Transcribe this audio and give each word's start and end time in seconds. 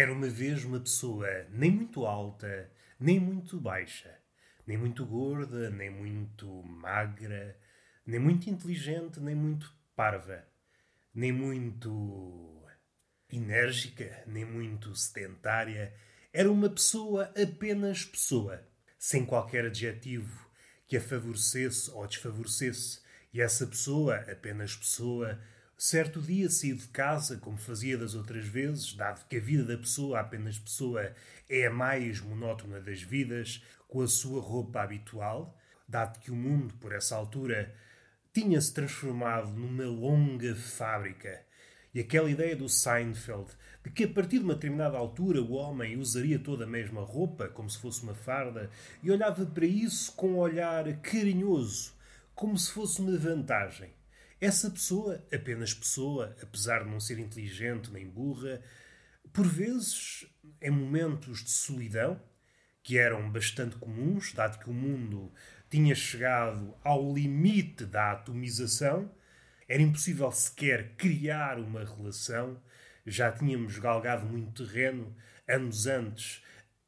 Era 0.00 0.14
uma 0.14 0.28
vez 0.28 0.64
uma 0.64 0.80
pessoa 0.80 1.28
nem 1.50 1.70
muito 1.70 2.06
alta, 2.06 2.72
nem 2.98 3.20
muito 3.20 3.60
baixa, 3.60 4.10
nem 4.66 4.78
muito 4.78 5.04
gorda, 5.04 5.68
nem 5.68 5.90
muito 5.90 6.46
magra, 6.62 7.54
nem 8.06 8.18
muito 8.18 8.48
inteligente, 8.48 9.20
nem 9.20 9.34
muito 9.34 9.70
parva, 9.94 10.42
nem 11.14 11.30
muito 11.30 12.66
enérgica, 13.30 14.24
nem 14.26 14.42
muito 14.42 14.96
sedentária. 14.96 15.92
Era 16.32 16.50
uma 16.50 16.70
pessoa 16.70 17.30
apenas 17.36 18.02
pessoa, 18.02 18.66
sem 18.98 19.26
qualquer 19.26 19.66
adjetivo 19.66 20.50
que 20.86 20.96
a 20.96 21.00
favorecesse 21.02 21.90
ou 21.90 22.06
desfavorecesse. 22.06 23.02
E 23.34 23.42
essa 23.42 23.66
pessoa, 23.66 24.16
apenas 24.32 24.74
pessoa, 24.74 25.38
Certo 25.82 26.20
dia 26.20 26.50
saí 26.50 26.74
de 26.74 26.86
casa, 26.88 27.38
como 27.38 27.56
fazia 27.56 27.96
das 27.96 28.14
outras 28.14 28.44
vezes, 28.44 28.92
dado 28.92 29.26
que 29.26 29.38
a 29.38 29.40
vida 29.40 29.64
da 29.64 29.78
pessoa, 29.78 30.20
apenas 30.20 30.58
pessoa, 30.58 31.10
é 31.48 31.66
a 31.66 31.70
mais 31.70 32.20
monótona 32.20 32.78
das 32.82 33.00
vidas, 33.00 33.64
com 33.88 34.02
a 34.02 34.06
sua 34.06 34.42
roupa 34.42 34.82
habitual, 34.82 35.56
dado 35.88 36.20
que 36.20 36.30
o 36.30 36.36
mundo, 36.36 36.74
por 36.74 36.92
essa 36.92 37.16
altura, 37.16 37.74
tinha-se 38.30 38.74
transformado 38.74 39.52
numa 39.54 39.86
longa 39.86 40.54
fábrica. 40.54 41.46
E 41.94 42.00
aquela 42.00 42.30
ideia 42.30 42.54
do 42.54 42.68
Seinfeld 42.68 43.50
de 43.82 43.90
que 43.90 44.04
a 44.04 44.08
partir 44.08 44.36
de 44.36 44.44
uma 44.44 44.56
determinada 44.56 44.98
altura 44.98 45.40
o 45.40 45.52
homem 45.52 45.96
usaria 45.96 46.38
toda 46.38 46.64
a 46.64 46.68
mesma 46.68 47.00
roupa, 47.00 47.48
como 47.48 47.70
se 47.70 47.78
fosse 47.78 48.02
uma 48.02 48.14
farda, 48.14 48.68
e 49.02 49.10
olhava 49.10 49.46
para 49.46 49.64
isso 49.64 50.12
com 50.12 50.32
um 50.32 50.38
olhar 50.40 50.84
carinhoso, 51.00 51.94
como 52.34 52.58
se 52.58 52.70
fosse 52.70 53.00
uma 53.00 53.16
vantagem. 53.16 53.98
Essa 54.40 54.70
pessoa, 54.70 55.22
apenas 55.30 55.74
pessoa, 55.74 56.34
apesar 56.42 56.84
de 56.84 56.90
não 56.90 56.98
ser 56.98 57.18
inteligente 57.18 57.90
nem 57.90 58.08
burra, 58.08 58.62
por 59.34 59.46
vezes, 59.46 60.26
em 60.62 60.70
momentos 60.70 61.44
de 61.44 61.50
solidão, 61.50 62.18
que 62.82 62.96
eram 62.96 63.30
bastante 63.30 63.76
comuns, 63.76 64.32
dado 64.32 64.58
que 64.58 64.70
o 64.70 64.72
mundo 64.72 65.30
tinha 65.68 65.94
chegado 65.94 66.74
ao 66.82 67.12
limite 67.12 67.84
da 67.84 68.12
atomização, 68.12 69.14
era 69.68 69.82
impossível 69.82 70.32
sequer 70.32 70.96
criar 70.96 71.58
uma 71.58 71.84
relação, 71.84 72.58
já 73.06 73.30
tínhamos 73.30 73.78
galgado 73.78 74.24
muito 74.24 74.66
terreno 74.66 75.14
anos 75.46 75.86
antes, 75.86 76.42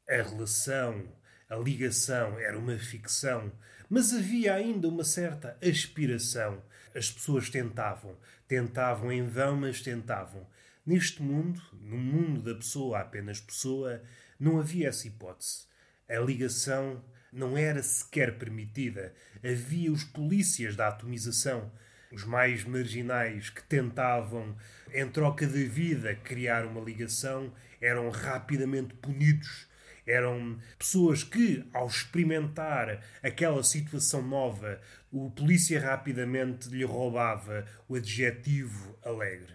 a 0.09 0.15
relação, 0.23 1.07
a 1.47 1.55
ligação 1.55 2.39
era 2.39 2.57
uma 2.57 2.77
ficção, 2.79 3.51
mas 3.93 4.11
havia 4.11 4.55
ainda 4.55 4.87
uma 4.87 5.03
certa 5.03 5.55
aspiração 5.61 6.59
as 6.95 7.11
pessoas 7.11 7.47
tentavam. 7.47 8.17
Tentavam 8.47 9.11
em 9.11 9.27
vão, 9.27 9.55
mas 9.55 9.81
tentavam. 9.81 10.47
Neste 10.83 11.21
mundo, 11.21 11.61
no 11.79 11.95
mundo 11.95 12.41
da 12.41 12.55
pessoa 12.55 13.01
apenas 13.01 13.39
pessoa, 13.39 14.01
não 14.39 14.59
havia 14.59 14.87
essa 14.89 15.07
hipótese. 15.07 15.67
A 16.09 16.17
ligação 16.17 17.05
não 17.31 17.55
era 17.55 17.83
sequer 17.83 18.39
permitida. 18.39 19.13
Havia 19.43 19.91
os 19.91 20.03
polícias 20.03 20.75
da 20.75 20.87
atomização, 20.87 21.71
os 22.11 22.23
mais 22.23 22.63
marginais 22.63 23.51
que 23.51 23.61
tentavam, 23.61 24.57
em 24.91 25.07
troca 25.07 25.45
da 25.45 25.53
vida, 25.53 26.15
criar 26.15 26.65
uma 26.65 26.81
ligação, 26.81 27.53
eram 27.79 28.09
rapidamente 28.09 28.95
punidos 28.95 29.67
eram 30.05 30.59
pessoas 30.77 31.23
que, 31.23 31.65
ao 31.73 31.87
experimentar 31.87 33.03
aquela 33.21 33.63
situação 33.63 34.21
nova, 34.21 34.81
o 35.11 35.31
polícia 35.31 35.79
rapidamente 35.79 36.69
lhe 36.69 36.83
roubava 36.83 37.65
o 37.87 37.95
adjetivo 37.95 38.97
alegre. 39.03 39.53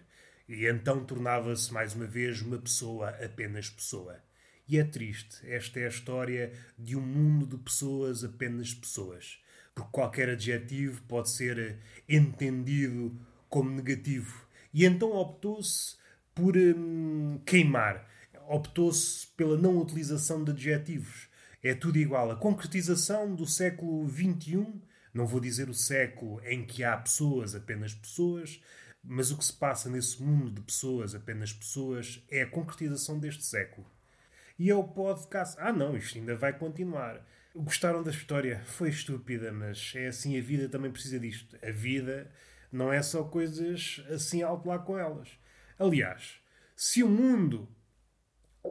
E 0.49 0.67
então 0.67 1.05
tornava-se 1.05 1.73
mais 1.73 1.95
uma 1.95 2.07
vez 2.07 2.41
uma 2.41 2.59
pessoa 2.59 3.11
apenas 3.23 3.69
pessoa. 3.69 4.19
E 4.67 4.79
é 4.79 4.85
triste, 4.85 5.39
esta 5.51 5.81
é 5.81 5.87
a 5.87 5.89
história 5.89 6.53
de 6.79 6.97
um 6.97 7.01
mundo 7.01 7.47
de 7.47 7.57
pessoas 7.57 8.25
apenas 8.25 8.73
pessoas. 8.73 9.39
Porque 9.75 9.91
qualquer 9.93 10.31
adjetivo 10.31 11.03
pode 11.03 11.31
ser 11.31 11.79
entendido 12.09 13.19
como 13.49 13.71
negativo. 13.71 14.47
E 14.73 14.85
então 14.85 15.13
optou-se 15.13 15.97
por 16.35 16.57
hum, 16.57 17.41
queimar 17.45 18.07
optou-se 18.49 19.27
pela 19.37 19.59
não 19.59 19.79
utilização 19.79 20.43
de 20.43 20.53
adjetivos. 20.53 21.29
É 21.63 21.75
tudo 21.75 21.99
igual. 21.99 22.31
A 22.31 22.37
concretização 22.37 23.35
do 23.35 23.47
século 23.47 24.09
XXI, 24.09 24.67
não 25.13 25.27
vou 25.27 25.41
dizer 25.41 25.69
o 25.69 25.75
século 25.75 26.41
em 26.45 26.65
que 26.65 26.83
há 26.83 26.97
pessoas, 26.97 27.55
apenas 27.55 27.95
pessoas, 27.95 28.63
mas 29.05 29.31
o 29.31 29.37
que 29.37 29.45
se 29.45 29.53
passa 29.53 29.91
nesse 29.91 30.23
mundo 30.23 30.51
de 30.51 30.61
pessoas, 30.63 31.15
apenas 31.15 31.53
pessoas, 31.53 32.25
é 32.31 32.43
a 32.43 32.47
concretização 32.47 33.19
deste 33.19 33.45
século. 33.45 33.87
E 34.59 34.71
é 34.71 34.75
o 34.75 34.85
podcast. 34.85 35.57
Ah, 35.59 35.73
não, 35.73 35.97
isto 35.97 36.19
ainda 36.19 36.35
vai 36.35 36.53
continuar. 36.53 37.25
Gostaram 37.55 38.03
da 38.03 38.11
história? 38.11 38.63
Foi 38.65 38.89
estúpida, 38.89 39.53
mas 39.53 39.93
é 39.95 40.09
assim, 40.09 40.39
a 40.39 40.43
vida 40.43 40.69
também 40.69 40.91
precisa 40.91 41.21
disto. 41.21 41.57
A 41.63 41.71
vida 41.71 42.31
não 42.73 42.93
é 42.93 43.03
só 43.03 43.25
coisas 43.25 44.03
assim 44.11 44.43
alto 44.43 44.69
lá 44.69 44.79
com 44.79 44.99
elas. 44.99 45.29
Aliás, 45.79 46.41
se 46.75 47.03
o 47.03 47.09
mundo 47.09 47.69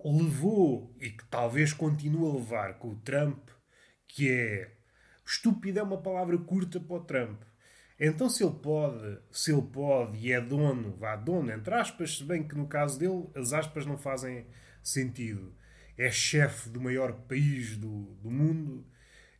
levou 0.06 0.96
e 1.00 1.10
que 1.10 1.26
talvez 1.26 1.74
continue 1.74 2.30
a 2.30 2.34
levar 2.34 2.74
com 2.80 2.90
o 2.90 3.00
Trump, 3.00 3.50
que 4.08 4.30
é 4.32 4.72
estúpido 5.26 5.80
é 5.80 5.84
uma 5.84 6.02
palavra 6.02 6.38
curta 6.38 6.80
para 6.80 6.96
o 6.96 7.04
Trump. 7.04 7.42
Então 8.00 8.30
se 8.30 8.44
ele 8.44 8.56
pode, 8.56 9.20
se 9.32 9.52
ele 9.52 9.64
pode 9.64 10.18
e 10.20 10.32
é 10.32 10.40
dono, 10.40 10.96
vá 10.98 11.16
dono, 11.16 11.52
entre 11.52 11.74
aspas, 11.74 12.18
se 12.18 12.24
bem 12.24 12.48
que 12.48 12.56
no 12.56 12.68
caso 12.68 13.00
dele 13.00 13.28
as 13.36 13.54
aspas 13.54 13.86
não 13.86 13.98
fazem 13.98 14.46
sentido. 14.84 15.56
É 15.98 16.12
chefe 16.12 16.70
do 16.70 16.80
maior 16.80 17.14
país 17.14 17.76
do, 17.76 18.16
do 18.22 18.30
mundo 18.30 18.86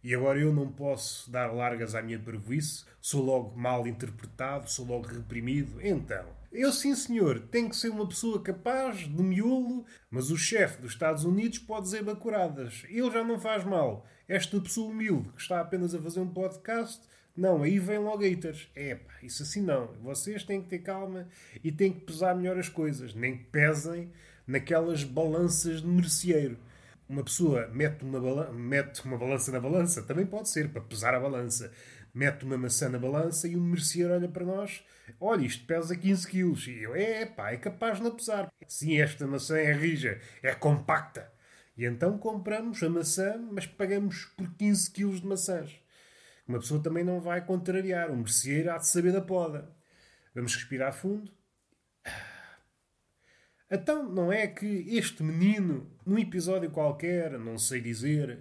e 0.04 0.14
agora 0.14 0.40
eu 0.40 0.54
não 0.54 0.72
posso 0.72 1.30
dar 1.30 1.54
largas 1.54 1.96
à 1.96 2.02
minha 2.02 2.20
prejuízo, 2.20 2.86
sou 3.02 3.24
logo 3.24 3.58
mal 3.58 3.88
interpretado, 3.88 4.70
sou 4.70 4.86
logo 4.86 5.08
reprimido. 5.08 5.80
Então, 5.82 6.26
eu 6.52 6.72
sim 6.72 6.96
senhor, 6.96 7.40
tenho 7.52 7.70
que 7.70 7.76
ser 7.76 7.90
uma 7.90 8.08
pessoa 8.08 8.42
capaz, 8.42 9.00
de 9.00 9.22
miolo, 9.22 9.86
mas 10.10 10.32
o 10.32 10.38
chefe 10.38 10.82
dos 10.82 10.94
Estados 10.94 11.24
Unidos 11.24 11.60
pode 11.60 11.84
dizer 11.84 12.04
bacuradas. 12.04 12.84
Ele 12.90 13.12
já 13.12 13.24
não 13.24 13.40
faz 13.40 13.64
mal. 13.64 14.06
Esta 14.28 14.60
pessoa 14.60 14.90
humilde 14.90 15.30
que 15.30 15.42
está 15.42 15.60
apenas 15.60 15.94
a 15.94 16.02
fazer 16.02 16.20
um 16.20 16.28
podcast, 16.28 17.02
não, 17.36 17.62
aí 17.62 17.78
vem 17.78 18.00
logo 18.00 18.24
haters. 18.24 18.68
É 18.76 18.98
isso 19.22 19.44
assim 19.44 19.62
não. 19.62 19.94
Vocês 20.02 20.44
têm 20.44 20.62
que 20.62 20.70
ter 20.70 20.80
calma 20.80 21.28
e 21.64 21.72
têm 21.72 21.94
que 21.94 22.02
pesar 22.02 22.36
melhor 22.36 22.58
as 22.58 22.68
coisas. 22.68 23.14
Nem 23.14 23.38
que 23.38 23.44
pesem 23.46 24.12
naquelas 24.48 25.04
balanças 25.04 25.82
de 25.82 25.88
merceeiro. 25.88 26.58
Uma 27.10 27.24
pessoa 27.24 27.68
mete 27.68 28.04
uma, 28.04 28.20
balança, 28.20 28.52
mete 28.52 29.06
uma 29.06 29.18
balança 29.18 29.52
na 29.52 29.60
balança, 29.60 30.04
também 30.04 30.26
pode 30.26 30.50
ser, 30.50 30.70
para 30.70 30.82
pesar 30.82 31.14
a 31.14 31.20
balança. 31.20 31.72
Mete 32.14 32.44
uma 32.44 32.58
maçã 32.58 32.90
na 32.90 33.00
balança 33.00 33.48
e 33.48 33.56
o 33.56 33.62
merceeiro 33.62 34.14
olha 34.14 34.28
para 34.28 34.44
nós 34.44 34.84
Olha, 35.20 35.46
isto 35.46 35.66
pesa 35.66 35.96
15 35.96 36.28
quilos. 36.28 36.68
E 36.68 36.84
eu, 36.84 36.96
é 36.96 37.26
pá, 37.26 37.52
é 37.52 37.58
capaz 37.58 37.98
de 37.98 38.04
não 38.04 38.16
pesar. 38.16 38.52
Sim, 38.68 39.00
esta 39.00 39.26
maçã 39.26 39.58
é 39.58 39.72
rija, 39.72 40.20
é 40.44 40.54
compacta. 40.54 41.32
E 41.78 41.86
então 41.86 42.18
compramos 42.18 42.82
a 42.84 42.90
maçã, 42.90 43.38
mas 43.52 43.66
pagamos 43.66 44.26
por 44.38 44.54
15 44.56 44.92
quilos 44.92 45.22
de 45.22 45.28
maçãs. 45.28 45.80
Uma 46.48 46.60
pessoa 46.60 46.82
também 46.82 47.04
não 47.04 47.20
vai 47.20 47.46
contrariar. 47.46 48.12
Um 48.12 48.18
merceeiro 48.18 48.72
há 48.72 48.78
de 48.78 48.88
saber 48.88 49.12
da 49.14 49.22
poda. 49.22 49.70
Vamos 50.34 50.56
respirar 50.56 50.94
fundo. 50.94 51.32
Então, 53.70 54.10
não 54.10 54.32
é 54.32 54.48
que 54.48 54.66
este 54.96 55.24
menino, 55.24 55.92
num 56.06 56.18
episódio 56.18 56.72
qualquer, 56.72 57.38
não 57.38 57.58
sei 57.58 57.82
dizer, 57.82 58.40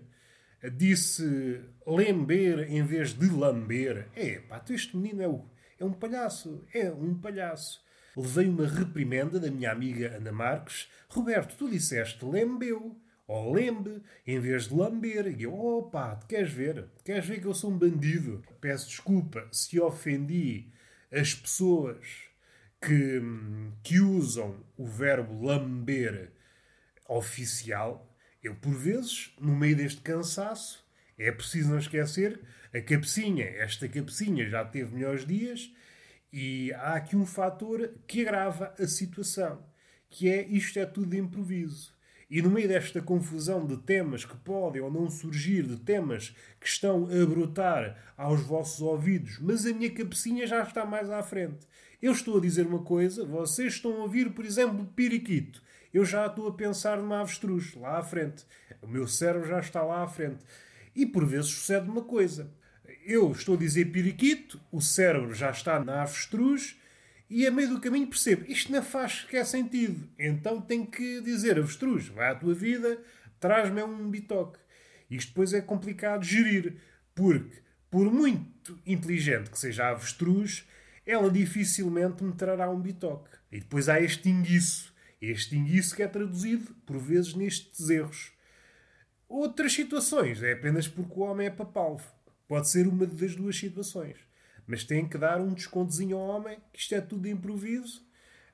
disse 0.77 1.62
lember 1.87 2.71
em 2.71 2.85
vez 2.85 3.12
de 3.12 3.29
lamber? 3.29 4.09
É, 4.15 4.39
pá, 4.41 4.65
este 4.71 4.97
menino 4.97 5.23
é 5.23 5.29
o 5.29 5.45
é 5.79 5.85
um 5.85 5.93
palhaço, 5.93 6.65
é 6.73 6.91
um 6.91 7.15
palhaço. 7.15 7.85
Levei 8.17 8.49
uma 8.49 8.67
reprimenda 8.67 9.39
da 9.39 9.50
minha 9.50 9.71
amiga 9.71 10.17
Ana 10.17 10.33
Marques. 10.33 10.89
Roberto, 11.09 11.55
tu 11.55 11.69
disseste 11.69 12.25
lembeu, 12.25 12.99
ou 13.29 13.53
lembe, 13.53 14.03
em 14.27 14.41
vez 14.41 14.69
de 14.69 14.75
lamber. 14.75 15.39
E 15.39 15.43
eu, 15.43 15.55
opa, 15.55 16.19
queres 16.27 16.50
ver? 16.50 16.89
Queres 17.05 17.27
ver 17.27 17.41
que 17.41 17.47
eu 17.47 17.53
sou 17.53 17.71
um 17.71 17.79
bandido? 17.79 18.43
Peço 18.59 18.89
desculpa 18.89 19.47
se 19.53 19.79
ofendi 19.79 20.73
as 21.12 21.35
pessoas 21.35 22.25
que, 22.87 23.21
que 23.83 23.99
usam 23.99 24.65
o 24.77 24.87
verbo 24.87 25.44
lamber 25.44 26.31
oficial. 27.09 28.17
Eu, 28.41 28.55
por 28.55 28.75
vezes, 28.75 29.35
no 29.41 29.56
meio 29.56 29.75
deste 29.75 30.00
cansaço, 30.00 30.87
é 31.19 31.33
preciso 31.33 31.71
não 31.71 31.79
esquecer 31.79 32.41
a 32.73 32.81
cabecinha. 32.81 33.44
Esta 33.44 33.88
cabecinha 33.88 34.49
já 34.49 34.65
teve 34.65 34.94
melhores 34.94 35.27
dias 35.27 35.69
e 36.33 36.73
há 36.75 36.94
aqui 36.94 37.17
um 37.17 37.27
fator 37.27 37.93
que 38.06 38.21
agrava 38.21 38.73
a 38.79 38.87
situação, 38.87 39.67
que 40.09 40.31
é 40.31 40.47
isto 40.47 40.79
é 40.79 40.87
tudo 40.87 41.11
de 41.11 41.19
improviso. 41.19 41.93
E 42.31 42.41
no 42.41 42.50
meio 42.50 42.69
desta 42.69 43.00
confusão 43.00 43.67
de 43.67 43.79
temas 43.79 44.25
que 44.25 44.37
podem 44.37 44.81
ou 44.83 44.93
não 44.93 45.11
surgir, 45.11 45.62
de 45.65 45.77
temas 45.77 46.37
que 46.61 46.69
estão 46.69 47.06
a 47.06 47.27
brotar 47.27 48.15
aos 48.17 48.43
vossos 48.43 48.81
ouvidos, 48.81 49.38
mas 49.41 49.67
a 49.67 49.73
minha 49.73 49.91
cabecinha 49.91 50.47
já 50.47 50.62
está 50.62 50.85
mais 50.85 51.11
à 51.11 51.23
frente. 51.23 51.67
Eu 52.03 52.13
estou 52.13 52.39
a 52.39 52.41
dizer 52.41 52.67
uma 52.67 52.83
coisa, 52.83 53.25
vocês 53.25 53.75
estão 53.75 53.93
a 53.93 54.03
ouvir, 54.03 54.31
por 54.31 54.45
exemplo, 54.45 54.87
periquito. 54.95 55.63
Eu 55.93 56.05
já 56.05 56.27
estou 56.27 56.47
a 56.47 56.53
pensar 56.53 56.99
numa 56.99 57.21
avestruz, 57.21 57.75
lá 57.75 57.99
à 57.99 58.03
frente. 58.03 58.45
O 58.83 58.87
meu 58.87 59.09
cérebro 59.09 59.49
já 59.49 59.61
está 59.61 59.83
lá 59.83 60.03
à 60.03 60.07
frente. 60.07 60.45
E 60.95 61.07
por 61.07 61.25
vezes 61.27 61.51
sucede 61.51 61.89
uma 61.89 62.03
coisa. 62.03 62.51
Eu 63.05 63.33
estou 63.33 63.55
a 63.55 63.59
dizer 63.59 63.87
periquito, 63.87 64.61
o 64.71 64.81
cérebro 64.81 65.35
já 65.35 65.51
está 65.51 65.83
na 65.83 66.03
avestruz 66.03 66.77
e 67.29 67.47
a 67.47 67.51
meio 67.51 67.71
do 67.71 67.81
caminho 67.81 68.07
percebo, 68.07 68.45
isto 68.47 68.71
não 68.71 68.83
faz 68.83 69.21
sequer 69.21 69.45
sentido. 69.45 70.09
Então 70.19 70.61
tenho 70.61 70.87
que 70.87 71.21
dizer, 71.23 71.59
avestruz, 71.59 72.09
vai 72.09 72.31
à 72.31 72.35
tua 72.35 72.55
vida, 72.55 72.99
traz-me 73.41 73.83
um 73.83 74.09
bitoque. 74.11 74.59
Isto 75.11 75.29
depois 75.29 75.53
é 75.53 75.61
complicado 75.61 76.23
de 76.23 76.29
gerir, 76.29 76.77
porque, 77.15 77.63
por 77.91 78.13
muito 78.13 78.79
inteligente 78.85 79.51
que 79.51 79.59
seja 79.59 79.87
a 79.87 79.91
avestruz, 79.91 80.67
ela 81.06 81.31
dificilmente 81.31 82.25
me 82.25 82.35
trará 82.35 82.69
um 82.69 82.81
bitoque. 82.81 83.31
E 83.50 83.61
depois 83.61 83.88
há 83.88 84.00
este 84.00 84.29
inguiço. 84.29 84.93
Este 85.23 85.56
inguiço 85.56 85.94
que 85.94 86.03
é 86.03 86.08
traduzido, 86.08 86.75
por 86.85 86.99
vezes, 86.99 87.32
nestes 87.35 87.88
erros. 87.88 88.32
Outras 89.29 89.73
situações 89.73 90.43
é 90.43 90.53
apenas 90.53 90.88
porque 90.88 91.14
o 91.14 91.23
homem 91.23 91.47
é 91.47 91.50
papalvo. 91.50 92.05
Pode 92.49 92.69
ser 92.69 92.87
uma 92.87 93.06
das 93.06 93.35
duas 93.37 93.56
situações. 93.56 94.19
Mas 94.67 94.85
tem 94.85 95.08
que 95.08 95.17
dar 95.17 95.41
um 95.41 95.55
descontozinho 95.55 96.17
ao 96.17 96.29
homem, 96.29 96.58
que 96.73 96.81
isto 96.81 96.94
é 96.94 97.00
tudo 97.00 97.23
de 97.23 97.31
improviso. 97.31 98.05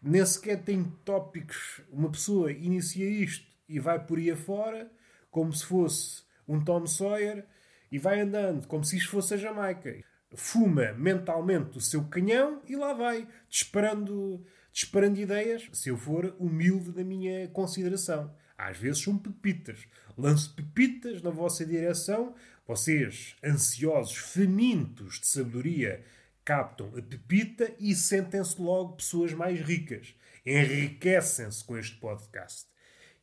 Nem 0.00 0.24
sequer 0.26 0.62
tem 0.62 0.84
tópicos. 1.04 1.80
Uma 1.90 2.10
pessoa 2.10 2.52
inicia 2.52 3.08
isto 3.08 3.46
e 3.68 3.80
vai 3.80 4.04
por 4.04 4.18
aí 4.18 4.30
afora, 4.30 4.90
como 5.30 5.52
se 5.52 5.64
fosse 5.64 6.22
um 6.46 6.62
Tom 6.62 6.86
Sawyer, 6.86 7.46
e 7.90 7.98
vai 7.98 8.20
andando, 8.20 8.66
como 8.66 8.84
se 8.84 8.96
isto 8.96 9.10
fosse 9.10 9.34
a 9.34 9.36
Jamaica. 9.38 10.02
Fuma 10.34 10.92
mentalmente 10.92 11.78
o 11.78 11.80
seu 11.80 12.04
canhão 12.04 12.62
e 12.66 12.76
lá 12.76 12.92
vai, 12.92 13.28
disparando, 13.48 14.44
disparando 14.72 15.20
ideias, 15.20 15.68
se 15.72 15.88
eu 15.88 15.96
for 15.96 16.34
humilde 16.38 16.92
na 16.96 17.04
minha 17.04 17.48
consideração. 17.48 18.34
Às 18.56 18.76
vezes 18.76 19.02
são 19.02 19.18
pepitas. 19.18 19.86
Lanço 20.16 20.54
pepitas 20.54 21.20
na 21.22 21.30
vossa 21.30 21.66
direção 21.66 22.34
vocês, 22.66 23.36
ansiosos, 23.44 24.16
famintos 24.16 25.20
de 25.20 25.26
sabedoria, 25.26 26.04
captam 26.44 26.88
a 26.96 27.02
pepita 27.02 27.72
e 27.78 27.94
sentem-se 27.94 28.60
logo 28.60 28.96
pessoas 28.96 29.32
mais 29.32 29.60
ricas. 29.60 30.14
Enriquecem-se 30.46 31.64
com 31.64 31.76
este 31.76 31.96
podcast. 31.96 32.66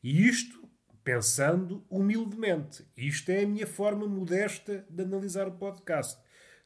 E 0.03 0.27
isto 0.27 0.69
pensando 1.03 1.85
humildemente. 1.89 2.85
Isto 2.95 3.31
é 3.31 3.43
a 3.43 3.47
minha 3.47 3.65
forma 3.65 4.07
modesta 4.07 4.85
de 4.89 5.03
analisar 5.03 5.47
o 5.47 5.53
podcast. 5.53 6.19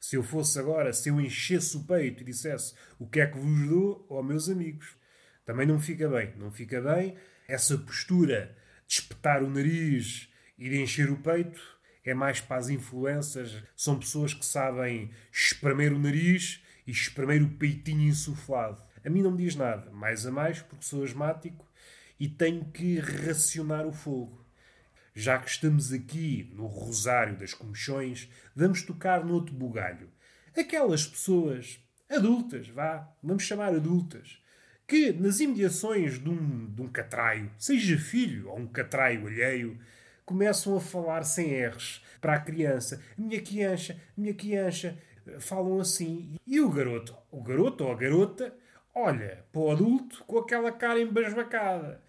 Se 0.03 0.17
eu 0.17 0.21
fosse 0.21 0.59
agora, 0.59 0.91
se 0.91 1.07
eu 1.07 1.21
enchesse 1.21 1.77
o 1.77 1.85
peito 1.85 2.23
e 2.23 2.25
dissesse 2.25 2.73
o 2.99 3.07
que 3.07 3.21
é 3.21 3.25
que 3.25 3.39
vos 3.39 3.69
dou, 3.69 4.05
ó 4.09 4.21
meus 4.21 4.49
amigos, 4.49 4.97
também 5.45 5.65
não 5.65 5.79
fica 5.79 6.09
bem. 6.09 6.33
Não 6.35 6.51
fica 6.51 6.81
bem 6.81 7.15
essa 7.47 7.77
postura 7.77 8.53
de 8.85 8.95
espetar 8.95 9.41
o 9.41 9.49
nariz 9.49 10.27
e 10.57 10.69
de 10.69 10.81
encher 10.81 11.09
o 11.09 11.15
peito 11.15 11.61
é 12.03 12.13
mais 12.13 12.41
para 12.41 12.57
as 12.57 12.67
influências. 12.67 13.63
São 13.77 13.97
pessoas 13.97 14.33
que 14.33 14.45
sabem 14.45 15.09
espremer 15.31 15.93
o 15.93 15.99
nariz 15.99 16.61
e 16.85 16.91
espremer 16.91 17.41
o 17.41 17.51
peitinho 17.51 18.09
insuflado. 18.09 18.83
A 19.05 19.09
mim 19.09 19.21
não 19.21 19.31
me 19.31 19.45
diz 19.45 19.55
nada, 19.55 19.89
mais 19.89 20.25
a 20.25 20.31
mais, 20.31 20.61
porque 20.61 20.83
sou 20.83 21.05
asmático 21.05 21.65
e 22.19 22.27
tenho 22.27 22.65
que 22.65 22.99
racionar 22.99 23.87
o 23.87 23.93
fogo. 23.93 24.42
Já 25.15 25.37
que 25.37 25.49
estamos 25.49 25.93
aqui 25.93 26.51
no 26.55 26.65
Rosário 26.65 27.37
das 27.37 27.53
Comissões, 27.53 28.27
vamos 28.55 28.81
tocar 28.81 29.23
no 29.23 29.35
outro 29.35 29.53
bugalho. 29.53 30.09
Aquelas 30.57 31.05
pessoas 31.05 31.79
adultas, 32.09 32.67
vá, 32.67 33.07
vamos 33.21 33.43
chamar 33.43 33.75
adultas, 33.75 34.41
que 34.87 35.13
nas 35.13 35.39
imediações 35.39 36.19
de 36.19 36.29
um, 36.29 36.65
de 36.65 36.81
um 36.81 36.87
catraio, 36.87 37.51
seja 37.59 37.97
filho 37.97 38.49
ou 38.49 38.59
um 38.59 38.67
catraio 38.67 39.27
alheio, 39.27 39.79
começam 40.25 40.75
a 40.75 40.81
falar 40.81 41.23
sem 41.23 41.63
R's 41.63 42.03
para 42.19 42.33
a 42.33 42.39
criança. 42.39 43.01
Minha 43.17 43.41
criança, 43.41 43.99
minha 44.17 44.33
criança. 44.33 44.97
Falam 45.39 45.79
assim. 45.79 46.37
E 46.45 46.59
o 46.59 46.69
garoto, 46.69 47.15
o 47.31 47.41
garoto 47.41 47.83
ou 47.83 47.91
a 47.91 47.95
garota, 47.95 48.53
olha 48.93 49.45
para 49.51 49.61
o 49.61 49.71
adulto 49.71 50.23
com 50.25 50.39
aquela 50.39 50.71
cara 50.71 50.99
embasbacada. 50.99 52.01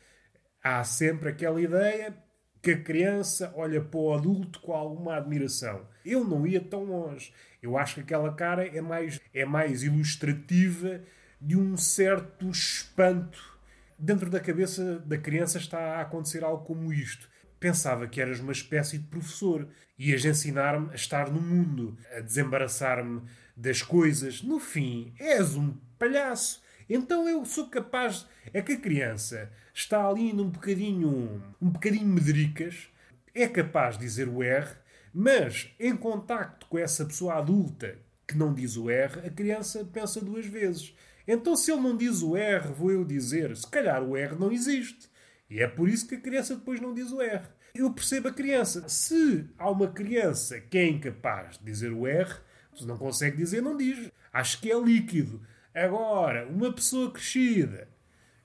Há 0.62 0.82
sempre 0.84 1.28
aquela 1.28 1.60
ideia 1.60 2.23
que 2.64 2.70
a 2.70 2.80
criança 2.80 3.52
olha 3.54 3.78
para 3.78 4.00
o 4.00 4.14
adulto 4.14 4.58
com 4.60 4.72
alguma 4.72 5.16
admiração. 5.16 5.86
Eu 6.02 6.24
não 6.24 6.46
ia 6.46 6.62
tão 6.62 6.84
longe. 6.84 7.30
Eu 7.62 7.76
acho 7.76 7.96
que 7.96 8.00
aquela 8.00 8.32
cara 8.32 8.66
é 8.66 8.80
mais, 8.80 9.20
é 9.34 9.44
mais 9.44 9.82
ilustrativa 9.82 11.02
de 11.38 11.58
um 11.58 11.76
certo 11.76 12.48
espanto. 12.48 13.58
Dentro 13.98 14.30
da 14.30 14.40
cabeça 14.40 14.98
da 15.00 15.18
criança 15.18 15.58
está 15.58 15.98
a 15.98 16.00
acontecer 16.00 16.42
algo 16.42 16.64
como 16.64 16.90
isto. 16.90 17.28
Pensava 17.60 18.08
que 18.08 18.18
eras 18.18 18.40
uma 18.40 18.52
espécie 18.52 18.96
de 18.96 19.08
professor. 19.08 19.68
Ias 19.98 20.24
ensinar-me 20.24 20.90
a 20.90 20.94
estar 20.94 21.30
no 21.30 21.42
mundo, 21.42 21.98
a 22.16 22.20
desembaraçar-me 22.20 23.20
das 23.54 23.82
coisas. 23.82 24.42
No 24.42 24.58
fim, 24.58 25.12
és 25.18 25.54
um 25.54 25.74
palhaço. 25.98 26.63
Então 26.88 27.28
eu 27.28 27.44
sou 27.44 27.68
capaz. 27.68 28.26
É 28.52 28.60
que 28.60 28.72
a 28.72 28.80
criança 28.80 29.50
está 29.72 30.08
ali 30.08 30.32
num 30.32 30.48
bocadinho. 30.48 31.42
um 31.60 31.70
bocadinho 31.70 32.06
medricas, 32.06 32.88
é 33.34 33.48
capaz 33.48 33.98
de 33.98 34.04
dizer 34.04 34.28
o 34.28 34.42
R, 34.42 34.68
mas 35.12 35.74
em 35.78 35.96
contacto 35.96 36.66
com 36.66 36.78
essa 36.78 37.04
pessoa 37.04 37.34
adulta 37.34 37.98
que 38.26 38.36
não 38.36 38.54
diz 38.54 38.76
o 38.76 38.88
R, 38.90 39.26
a 39.26 39.30
criança 39.30 39.84
pensa 39.84 40.20
duas 40.20 40.46
vezes. 40.46 40.94
Então, 41.26 41.56
se 41.56 41.72
ele 41.72 41.80
não 41.80 41.96
diz 41.96 42.22
o 42.22 42.36
R, 42.36 42.68
vou 42.72 42.90
eu 42.90 43.04
dizer, 43.04 43.56
se 43.56 43.66
calhar 43.66 44.02
o 44.02 44.16
R 44.16 44.34
não 44.34 44.52
existe. 44.52 45.08
E 45.48 45.60
é 45.60 45.66
por 45.66 45.88
isso 45.88 46.06
que 46.06 46.16
a 46.16 46.20
criança 46.20 46.56
depois 46.56 46.80
não 46.80 46.94
diz 46.94 47.10
o 47.12 47.20
R. 47.20 47.42
Eu 47.74 47.92
percebo 47.92 48.28
a 48.28 48.32
criança. 48.32 48.88
Se 48.88 49.48
há 49.58 49.70
uma 49.70 49.88
criança 49.88 50.60
que 50.60 50.78
é 50.78 50.86
incapaz 50.86 51.58
de 51.58 51.64
dizer 51.64 51.92
o 51.92 52.06
R, 52.06 52.30
se 52.74 52.86
não 52.86 52.96
consegue 52.96 53.36
dizer, 53.36 53.62
não 53.62 53.76
diz. 53.76 54.10
Acho 54.32 54.60
que 54.60 54.70
é 54.70 54.78
líquido. 54.78 55.40
Agora, 55.74 56.46
uma 56.46 56.72
pessoa 56.72 57.10
crescida 57.10 57.88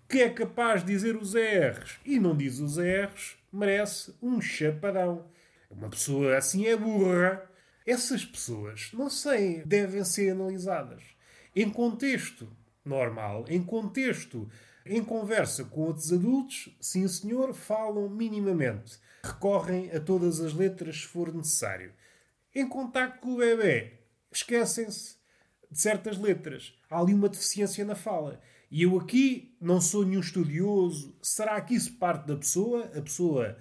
que 0.08 0.20
é 0.20 0.30
capaz 0.30 0.84
de 0.84 0.92
dizer 0.92 1.16
os 1.16 1.36
R's 1.36 2.00
e 2.04 2.20
não 2.20 2.36
diz 2.36 2.60
os 2.60 2.78
R's, 2.80 3.38
merece 3.54 4.16
um 4.20 4.42
chapadão. 4.42 5.30
Uma 5.70 5.90
pessoa 5.90 6.36
assim 6.36 6.66
é 6.66 6.76
burra. 6.76 7.48
Essas 7.86 8.26
pessoas, 8.26 8.90
não 8.94 9.10
sei, 9.10 9.64
devem 9.64 10.04
ser 10.04 10.32
analisadas. 10.32 11.04
Em 11.56 11.70
contexto 11.70 12.50
normal, 12.84 13.46
em 13.48 13.64
contexto 13.64 14.50
em 14.84 15.04
conversa 15.04 15.64
com 15.64 15.82
outros 15.82 16.12
adultos, 16.12 16.76
sim 16.82 17.08
senhor, 17.08 17.54
falam 17.54 18.10
minimamente. 18.10 18.98
Recorrem 19.24 19.92
a 19.92 20.00
todas 20.00 20.40
as 20.40 20.54
letras 20.54 21.02
se 21.02 21.08
for 21.08 21.32
necessário. 21.32 21.94
Em 22.56 22.68
contacto 22.68 23.20
com 23.20 23.34
o 23.34 23.38
bebê, 23.38 24.00
esquecem-se 24.32 25.19
de 25.72 25.80
certas 25.80 26.18
letras. 26.18 26.74
Há 26.90 27.00
ali 27.00 27.14
uma 27.14 27.30
deficiência 27.30 27.86
na 27.86 27.96
fala. 27.96 28.40
E 28.72 28.84
eu 28.84 28.98
aqui 28.98 29.56
não 29.60 29.82
sou 29.82 30.06
nenhum 30.06 30.20
estudioso. 30.20 31.16
Será 31.22 31.60
que 31.62 31.74
isso 31.74 31.94
parte 31.94 32.28
da 32.28 32.36
pessoa? 32.36 32.86
A 32.96 33.02
pessoa 33.02 33.58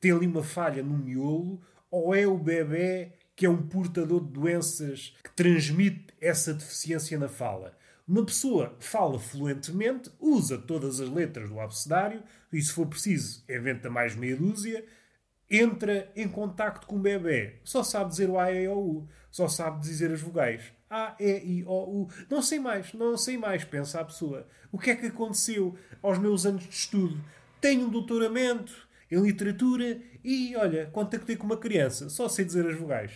tem 0.00 0.12
ali 0.12 0.26
uma 0.26 0.42
falha 0.42 0.82
no 0.82 0.96
miolo? 0.96 1.60
Ou 1.90 2.14
é 2.14 2.26
o 2.26 2.38
bebê 2.38 3.12
que 3.34 3.46
é 3.46 3.50
um 3.50 3.66
portador 3.66 4.24
de 4.24 4.32
doenças 4.32 5.16
que 5.22 5.30
transmite 5.34 6.06
essa 6.20 6.54
deficiência 6.54 7.18
na 7.18 7.28
fala? 7.28 7.76
Uma 8.06 8.24
pessoa 8.24 8.76
fala 8.80 9.18
fluentemente, 9.18 10.10
usa 10.20 10.58
todas 10.58 11.00
as 11.00 11.08
letras 11.08 11.48
do 11.48 11.60
abecedário 11.60 12.22
e, 12.52 12.60
se 12.60 12.72
for 12.72 12.86
preciso, 12.86 13.44
inventa 13.48 13.88
mais 13.88 14.14
meia 14.14 14.36
dúzia, 14.36 14.84
entra 15.48 16.10
em 16.16 16.28
contacto 16.28 16.86
com 16.86 16.96
o 16.96 17.00
bebê. 17.00 17.60
Só 17.62 17.82
sabe 17.82 18.10
dizer 18.10 18.28
o 18.28 18.38
A, 18.38 18.52
E, 18.52 18.66
O, 18.68 18.78
U. 18.78 19.08
Só 19.30 19.48
sabe 19.48 19.80
dizer 19.80 20.10
as 20.10 20.20
vogais. 20.20 20.62
A, 20.92 21.16
E, 21.18 21.38
I, 21.38 21.64
O, 21.64 22.02
U. 22.02 22.08
Não 22.28 22.42
sei 22.42 22.58
mais, 22.58 22.92
não 22.92 23.16
sei 23.16 23.38
mais, 23.38 23.64
pensa 23.64 23.98
a 23.98 24.04
pessoa. 24.04 24.46
O 24.70 24.78
que 24.78 24.90
é 24.90 24.94
que 24.94 25.06
aconteceu 25.06 25.74
aos 26.02 26.18
meus 26.18 26.44
anos 26.44 26.64
de 26.64 26.74
estudo? 26.74 27.18
Tenho 27.62 27.86
um 27.86 27.90
doutoramento 27.90 28.86
em 29.10 29.22
literatura 29.22 30.02
e, 30.22 30.54
olha, 30.54 30.90
contactei 30.92 31.34
com 31.34 31.46
uma 31.46 31.56
criança. 31.56 32.10
Só 32.10 32.28
sei 32.28 32.44
dizer 32.44 32.66
as 32.66 32.78
vogais. 32.78 33.12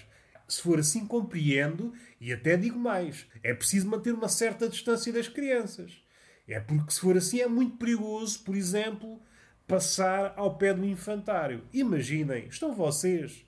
Se 0.49 0.63
for 0.63 0.79
assim, 0.79 1.07
compreendo 1.07 1.93
e 2.19 2.33
até 2.33 2.57
digo 2.57 2.79
mais: 2.79 3.27
é 3.43 3.53
preciso 3.53 3.89
manter 3.89 4.15
uma 4.15 4.29
certa 4.29 4.69
distância 4.69 5.13
das 5.13 5.29
crianças. 5.29 6.03
É 6.49 6.59
porque, 6.59 6.93
se 6.93 7.01
for 7.01 7.17
assim, 7.17 7.41
é 7.41 7.47
muito 7.47 7.77
perigoso, 7.77 8.43
por 8.43 8.57
exemplo, 8.57 9.21
passar 9.67 10.33
ao 10.37 10.57
pé 10.57 10.73
do 10.73 10.85
infantário. 10.87 11.65
Imaginem, 11.73 12.47
estão 12.47 12.75
vocês. 12.75 13.46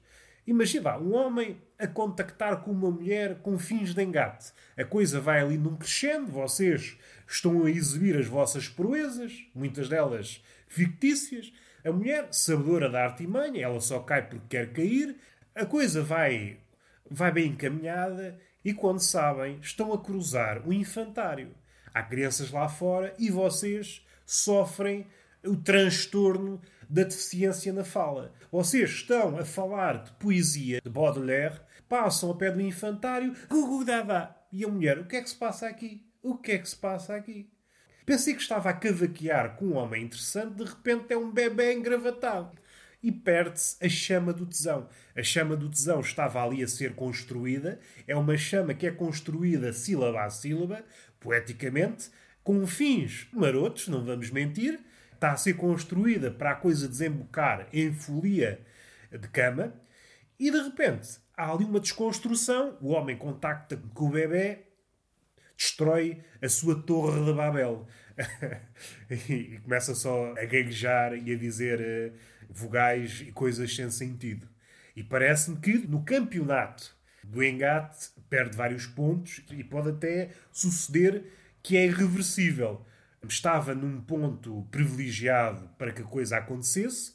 Imagina 0.49 0.97
um 0.97 1.15
homem 1.15 1.61
a 1.79 1.87
contactar 1.87 2.63
com 2.63 2.71
uma 2.71 2.91
mulher 2.91 3.37
com 3.43 3.59
fins 3.59 3.93
de 3.95 4.03
engate. 4.03 4.51
A 4.79 4.83
coisa 4.83 5.21
vai 5.21 5.43
ali 5.43 5.59
num 5.59 5.77
crescendo, 5.77 6.33
vocês 6.33 6.97
estão 7.27 7.67
a 7.67 7.71
exibir 7.71 8.17
as 8.17 8.27
vossas 8.27 8.67
proezas, 8.67 9.45
muitas 9.55 9.91
delas 9.91 10.43
fictícias. 10.67 11.53
A 11.85 11.93
mulher, 11.93 12.29
sabedora 12.31 12.89
da 12.89 13.05
artimanha, 13.05 13.63
ela 13.63 13.79
só 13.79 14.01
cai 14.01 14.23
porque 14.27 14.47
quer 14.49 14.73
cair. 14.73 15.17
A 15.55 15.67
coisa 15.67 16.03
vai 16.03 16.57
vai 17.11 17.31
bem 17.31 17.49
encaminhada 17.49 18.41
e, 18.65 18.73
quando 18.73 19.01
sabem, 19.01 19.59
estão 19.61 19.93
a 19.93 20.03
cruzar 20.03 20.67
o 20.67 20.73
infantário. 20.73 21.55
Há 21.93 22.03
crianças 22.03 22.51
lá 22.51 22.71
fora 22.71 23.15
e 23.19 23.31
vocês 23.31 24.03
sofrem 24.25 25.07
o 25.45 25.57
transtorno 25.57 26.59
da 26.89 27.03
deficiência 27.03 27.73
na 27.73 27.85
fala. 27.85 28.33
Vocês 28.51 28.91
estão 28.91 29.39
a 29.39 29.45
falar 29.45 30.05
de 30.05 30.13
poesia 30.13 30.81
de 30.83 30.91
Baudelaire, 30.91 31.61
passam 31.89 32.29
ao 32.31 32.37
pé 32.37 32.51
do 32.51 32.61
infantário, 32.61 33.35
gugu 33.49 33.85
dada. 33.85 34.35
E 34.51 34.65
a 34.65 34.69
mulher, 34.69 34.99
o 34.99 35.05
que 35.05 35.17
é 35.17 35.23
que 35.23 35.31
se 35.31 35.37
passa 35.37 35.69
aqui? 35.69 36.07
O 36.23 36.37
que 36.37 36.53
é 36.53 36.59
que 36.59 36.69
se 36.69 36.77
passa 36.77 37.15
aqui? 37.15 37.51
Pensei 38.07 38.35
que 38.35 38.41
estava 38.41 38.71
a 38.71 38.73
cavaquear 38.73 39.57
com 39.57 39.67
um 39.67 39.77
homem 39.77 40.05
interessante, 40.05 40.55
de 40.55 40.65
repente 40.65 41.13
é 41.13 41.17
um 41.17 41.31
bebê 41.31 41.75
engravatado. 41.75 42.59
E 43.03 43.13
perde-se 43.13 43.77
a 43.85 43.89
chama 43.89 44.33
do 44.33 44.47
tesão. 44.47 44.89
A 45.15 45.23
chama 45.23 45.55
do 45.55 45.69
tesão 45.69 46.01
estava 46.01 46.43
ali 46.43 46.63
a 46.65 46.69
ser 46.69 46.95
construída. 46.95 47.79
É 48.07 48.17
uma 48.17 48.37
chama 48.37 48.75
que 48.75 48.87
é 48.87 48.91
construída 48.91 49.73
sílaba 49.73 50.25
a 50.25 50.31
sílaba, 50.31 50.85
poeticamente, 51.21 52.11
com 52.43 52.67
fins 52.67 53.29
marotos, 53.33 53.89
não 53.89 54.03
vamos 54.03 54.31
mentir. 54.31 54.81
Está 55.19 55.33
a 55.33 55.37
ser 55.37 55.55
construída 55.55 56.31
para 56.31 56.53
a 56.53 56.55
coisa 56.55 56.87
desembocar 56.87 57.67
em 57.73 57.93
folia 57.93 58.65
de 59.11 59.27
cama. 59.27 59.75
E 60.39 60.49
de 60.49 60.63
repente 60.63 61.19
há 61.37 61.51
ali 61.51 61.65
uma 61.65 61.81
desconstrução. 61.81 62.79
O 62.81 62.91
homem 62.91 63.17
contacta 63.17 63.77
com 63.95 64.07
o 64.07 64.11
bebê 64.11 64.61
destrói 65.57 66.23
a 66.41 66.49
sua 66.49 66.81
torre 66.81 67.25
de 67.25 67.33
Babel. 67.33 67.85
e 69.29 69.59
começa 69.59 69.93
só 69.93 70.31
a 70.31 70.45
gaguejar 70.45 71.15
e 71.15 71.35
a 71.35 71.37
dizer 71.37 71.81
uh, 71.81 72.17
vogais 72.49 73.25
e 73.27 73.33
coisas 73.33 73.75
sem 73.75 73.91
sentido. 73.91 74.49
E 74.95 75.03
parece-me 75.03 75.57
que 75.57 75.79
no 75.79 76.05
campeonato 76.05 76.97
do 77.25 77.43
engate 77.43 78.11
perde 78.31 78.57
vários 78.57 78.87
pontos 78.87 79.43
e 79.51 79.65
pode 79.65 79.89
até 79.89 80.31
suceder 80.53 81.25
que 81.61 81.77
é 81.77 81.87
irreversível. 81.87 82.87
Estava 83.27 83.75
num 83.75 84.01
ponto 84.01 84.67
privilegiado 84.71 85.69
para 85.77 85.93
que 85.93 86.03
a 86.03 86.07
coisa 86.07 86.37
acontecesse, 86.39 87.15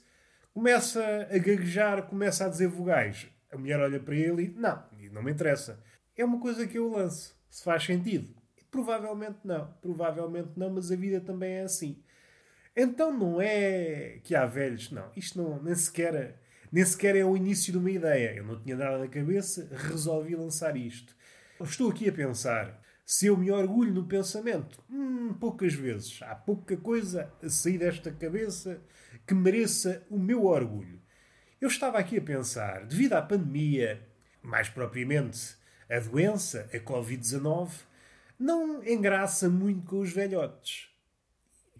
começa 0.53 1.01
a 1.31 1.37
gaguejar, 1.37 2.03
começa 2.03 2.45
a 2.45 2.49
dizer 2.49 2.67
vogais. 2.67 3.27
A 3.51 3.57
mulher 3.57 3.79
olha 3.79 3.99
para 3.99 4.15
ele 4.15 4.43
e 4.43 4.49
não, 4.49 4.83
não 5.11 5.23
me 5.23 5.31
interessa. 5.31 5.79
É 6.15 6.25
uma 6.25 6.39
coisa 6.39 6.67
que 6.67 6.77
eu 6.77 6.89
lanço 6.89 7.35
se 7.49 7.63
faz 7.63 7.83
sentido. 7.83 8.35
Provavelmente 8.69 9.39
não, 9.43 9.67
provavelmente 9.81 10.51
não, 10.55 10.71
mas 10.71 10.91
a 10.91 10.95
vida 10.95 11.21
também 11.21 11.53
é 11.53 11.61
assim. 11.61 12.03
Então 12.75 13.15
não 13.15 13.39
é 13.39 14.19
que 14.23 14.35
há 14.35 14.45
velhos, 14.45 14.91
não. 14.91 15.11
Isto 15.15 15.41
não, 15.41 15.61
nem 15.61 15.75
sequer, 15.75 16.39
nem 16.71 16.83
sequer 16.83 17.15
é 17.15 17.23
o 17.23 17.37
início 17.37 17.71
de 17.71 17.77
uma 17.77 17.91
ideia. 17.91 18.35
Eu 18.35 18.43
não 18.43 18.59
tinha 18.59 18.75
nada 18.75 18.97
na 18.97 19.07
cabeça, 19.07 19.69
resolvi 19.71 20.35
lançar 20.35 20.75
isto. 20.75 21.15
Estou 21.61 21.91
aqui 21.91 22.09
a 22.09 22.13
pensar 22.13 22.82
se 23.05 23.27
eu 23.27 23.37
me 23.37 23.51
orgulho 23.51 23.93
no 23.93 24.05
pensamento. 24.05 24.81
Hum, 24.89 25.33
poucas 25.33 25.73
vezes. 25.73 26.19
Há 26.23 26.35
pouca 26.35 26.77
coisa 26.77 27.31
a 27.41 27.49
sair 27.49 27.77
desta 27.77 28.11
cabeça 28.11 28.81
que 29.27 29.33
mereça 29.33 30.05
o 30.09 30.17
meu 30.17 30.45
orgulho. 30.45 31.01
Eu 31.59 31.67
estava 31.67 31.97
aqui 31.97 32.17
a 32.17 32.21
pensar, 32.21 32.85
devido 32.85 33.13
à 33.13 33.21
pandemia, 33.21 34.05
mais 34.41 34.69
propriamente 34.69 35.55
a 35.89 35.99
doença, 35.99 36.69
a 36.73 36.77
Covid-19, 36.77 37.69
não 38.37 38.83
engraça 38.83 39.49
muito 39.49 39.85
com 39.85 39.99
os 39.99 40.11
velhotes. 40.11 40.89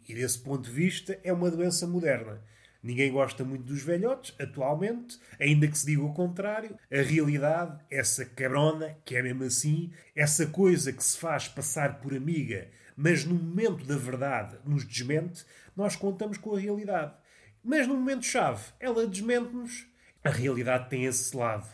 E 0.07 0.13
desse 0.13 0.39
ponto 0.39 0.63
de 0.63 0.71
vista 0.71 1.19
é 1.23 1.33
uma 1.33 1.49
doença 1.49 1.87
moderna. 1.87 2.41
Ninguém 2.83 3.13
gosta 3.13 3.45
muito 3.45 3.63
dos 3.63 3.81
velhotes, 3.81 4.35
atualmente, 4.37 5.17
ainda 5.39 5.69
que 5.69 5.77
se 5.77 5.85
diga 5.85 6.03
o 6.03 6.13
contrário. 6.13 6.77
A 6.91 7.01
realidade, 7.01 7.79
essa 7.89 8.25
cabrona, 8.25 8.97
que 9.05 9.15
é 9.15 9.21
mesmo 9.21 9.45
assim, 9.45 9.93
essa 10.13 10.45
coisa 10.47 10.91
que 10.91 11.01
se 11.01 11.17
faz 11.17 11.47
passar 11.47 12.01
por 12.01 12.13
amiga, 12.13 12.69
mas 12.97 13.23
no 13.23 13.35
momento 13.35 13.85
da 13.85 13.95
verdade 13.95 14.57
nos 14.65 14.83
desmente, 14.83 15.45
nós 15.75 15.95
contamos 15.95 16.37
com 16.37 16.55
a 16.55 16.59
realidade. 16.59 17.13
Mas 17.63 17.87
no 17.87 17.95
momento-chave, 17.95 18.61
ela 18.81 19.07
desmente-nos. 19.07 19.87
A 20.21 20.29
realidade 20.29 20.89
tem 20.89 21.05
esse 21.05 21.35
lado. 21.35 21.69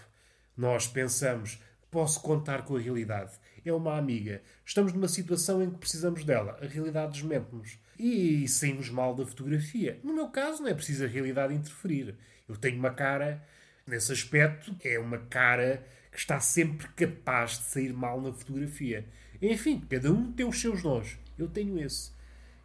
Nós 0.55 0.87
pensamos, 0.87 1.59
posso 1.89 2.21
contar 2.21 2.63
com 2.63 2.75
a 2.75 2.79
realidade. 2.79 3.31
É 3.65 3.73
uma 3.73 3.97
amiga. 3.97 4.41
Estamos 4.65 4.93
numa 4.93 5.07
situação 5.07 5.61
em 5.61 5.69
que 5.69 5.77
precisamos 5.77 6.23
dela. 6.23 6.57
A 6.61 6.65
realidade 6.65 7.13
desmente-nos. 7.13 7.77
E 7.97 8.47
saímos 8.47 8.89
mal 8.89 9.13
da 9.15 9.25
fotografia. 9.25 9.99
No 10.03 10.13
meu 10.13 10.29
caso, 10.29 10.61
não 10.61 10.69
é 10.69 10.73
preciso 10.73 11.03
a 11.03 11.07
realidade 11.07 11.53
interferir. 11.53 12.15
Eu 12.47 12.55
tenho 12.55 12.77
uma 12.77 12.91
cara, 12.91 13.43
nesse 13.85 14.11
aspecto, 14.11 14.75
é 14.83 14.97
uma 14.97 15.17
cara 15.17 15.85
que 16.11 16.17
está 16.17 16.39
sempre 16.39 16.87
capaz 16.89 17.51
de 17.51 17.63
sair 17.65 17.93
mal 17.93 18.21
na 18.21 18.31
fotografia. 18.31 19.05
Enfim, 19.41 19.79
cada 19.89 20.11
um 20.11 20.31
tem 20.31 20.45
os 20.45 20.59
seus 20.59 20.81
dons. 20.81 21.17
Eu 21.37 21.47
tenho 21.47 21.79
esse. 21.79 22.11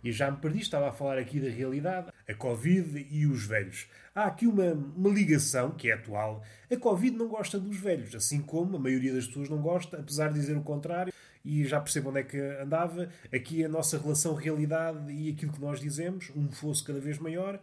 E 0.05 0.13
já 0.13 0.31
me 0.31 0.37
perdi, 0.37 0.61
estava 0.61 0.91
a 0.91 0.93
falar 0.93 1.17
aqui 1.17 1.41
da 1.41 1.49
realidade, 1.49 2.13
a 2.29 2.35
Covid 2.35 3.07
e 3.11 3.27
os 3.27 3.47
velhos. 3.47 3.89
Há 4.15 4.27
aqui 4.27 4.47
uma, 4.47 4.73
uma 4.73 5.09
ligação 5.09 5.71
que 5.71 5.91
é 5.91 5.95
atual. 5.95 6.45
A 6.71 6.77
Covid 6.77 7.17
não 7.17 7.27
gosta 7.27 7.59
dos 7.59 7.79
velhos, 7.79 8.15
assim 8.15 8.43
como 8.43 8.77
a 8.77 8.79
maioria 8.79 9.15
das 9.15 9.27
pessoas 9.27 9.49
não 9.49 9.63
gosta, 9.63 9.99
apesar 9.99 10.29
de 10.29 10.35
dizer 10.35 10.59
o 10.59 10.63
contrário, 10.63 11.11
e 11.43 11.65
já 11.65 11.81
percebo 11.81 12.11
onde 12.11 12.21
é 12.21 12.23
que 12.23 12.39
andava. 12.39 13.09
Aqui 13.35 13.65
a 13.65 13.69
nossa 13.69 13.99
relação 13.99 14.35
realidade 14.35 15.11
e 15.11 15.31
aquilo 15.31 15.55
que 15.55 15.61
nós 15.61 15.81
dizemos, 15.81 16.31
um 16.37 16.53
fosse 16.53 16.85
cada 16.85 17.01
vez 17.01 17.19
maior, 17.19 17.59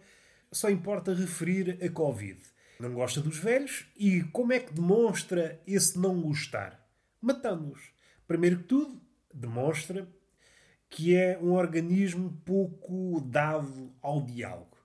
só 0.52 0.68
importa 0.68 1.14
referir 1.14 1.78
a 1.80 1.90
Covid. 1.90 2.40
Não 2.80 2.92
gosta 2.92 3.22
dos 3.22 3.38
velhos 3.38 3.86
e 3.96 4.24
como 4.24 4.52
é 4.52 4.60
que 4.60 4.74
demonstra 4.74 5.62
esse 5.68 6.00
não 6.00 6.20
gostar? 6.20 6.84
Matando-os. 7.22 7.92
Primeiro 8.28 8.58
que 8.58 8.64
tudo, 8.64 9.00
demonstra 9.32 10.08
que 10.92 11.16
é 11.16 11.40
um 11.42 11.54
organismo 11.54 12.38
pouco 12.46 13.22
dado 13.22 13.96
ao 14.02 14.22
diálogo. 14.22 14.78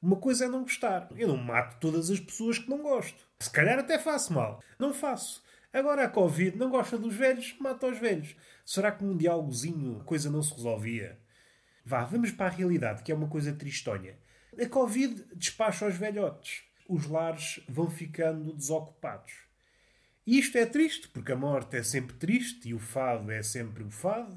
Uma 0.00 0.16
coisa 0.16 0.44
é 0.44 0.48
não 0.48 0.62
gostar. 0.62 1.08
Eu 1.16 1.28
não 1.28 1.38
mato 1.38 1.80
todas 1.80 2.10
as 2.10 2.20
pessoas 2.20 2.58
que 2.58 2.68
não 2.68 2.82
gosto. 2.82 3.26
Se 3.40 3.50
calhar 3.50 3.78
até 3.78 3.98
faço 3.98 4.34
mal. 4.34 4.62
Não 4.78 4.92
faço. 4.92 5.42
Agora 5.72 6.04
a 6.04 6.10
Covid 6.10 6.56
não 6.58 6.70
gosta 6.70 6.98
dos 6.98 7.14
velhos, 7.14 7.56
mata 7.58 7.86
os 7.86 7.98
velhos. 7.98 8.36
Será 8.66 8.92
que 8.92 9.02
num 9.02 9.16
diálogozinho 9.16 10.00
a 10.00 10.04
coisa 10.04 10.30
não 10.30 10.42
se 10.42 10.54
resolvia? 10.54 11.18
Vá, 11.82 12.04
vamos 12.04 12.30
para 12.30 12.46
a 12.46 12.56
realidade, 12.56 13.02
que 13.02 13.10
é 13.10 13.14
uma 13.14 13.28
coisa 13.28 13.52
tristonha. 13.54 14.18
A 14.62 14.68
Covid 14.68 15.24
despacha 15.34 15.86
os 15.86 15.96
velhotes. 15.96 16.64
Os 16.86 17.06
lares 17.06 17.60
vão 17.66 17.88
ficando 17.88 18.52
desocupados. 18.52 19.32
E 20.26 20.38
isto 20.38 20.58
é 20.58 20.66
triste, 20.66 21.08
porque 21.08 21.32
a 21.32 21.36
morte 21.36 21.78
é 21.78 21.82
sempre 21.82 22.14
triste 22.16 22.68
e 22.68 22.74
o 22.74 22.78
fado 22.78 23.30
é 23.30 23.42
sempre 23.42 23.82
o 23.82 23.90
fado. 23.90 24.36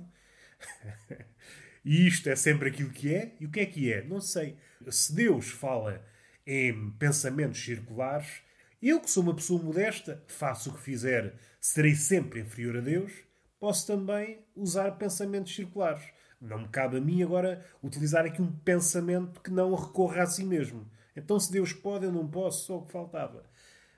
E 1.84 2.08
isto 2.08 2.30
é 2.30 2.36
sempre 2.36 2.70
aquilo 2.70 2.90
que 2.90 3.14
é. 3.14 3.36
E 3.40 3.46
o 3.46 3.52
que 3.52 3.60
é 3.60 3.66
que 3.66 3.92
é? 3.92 4.04
Não 4.04 4.22
sei. 4.22 4.58
Se 4.90 5.14
Deus 5.14 5.50
fala 5.50 6.04
em 6.46 6.92
pensamentos 6.92 7.64
circulares, 7.64 8.42
eu, 8.82 9.00
que 9.00 9.12
sou 9.12 9.24
uma 9.24 9.36
pessoa 9.36 9.62
modesta, 9.62 10.24
faço 10.28 10.70
o 10.70 10.74
que 10.74 10.82
fizer, 10.82 11.36
serei 11.60 11.96
sempre 11.96 12.40
inferior 12.40 12.78
a 12.78 12.82
Deus, 12.82 13.12
posso 13.60 13.86
também 13.86 14.46
usar 14.56 14.92
pensamentos 14.92 15.54
circulares. 15.54 16.04
Não 16.40 16.60
me 16.60 16.68
cabe 16.70 16.98
a 16.98 17.02
mim 17.02 17.22
agora 17.22 17.66
utilizar 17.84 18.26
aqui 18.26 18.42
um 18.42 18.52
pensamento 18.52 19.42
que 19.42 19.52
não 19.52 19.76
recorra 19.76 20.24
a 20.24 20.26
si 20.26 20.46
mesmo. 20.46 20.90
Então, 21.14 21.38
se 21.38 21.52
Deus 21.52 21.74
pode, 21.74 22.06
eu 22.06 22.12
não 22.12 22.26
posso, 22.26 22.66
só 22.66 22.78
o 22.78 22.86
que 22.86 22.94
faltava. 22.94 23.44